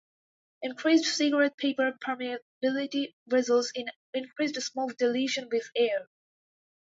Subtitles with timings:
[0.63, 3.85] Increased cigarette paper permeability results in
[4.15, 6.07] increased smoke dilution with air.